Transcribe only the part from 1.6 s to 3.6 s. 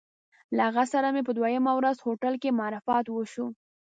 ورځ هوټل کې معرفت وشو.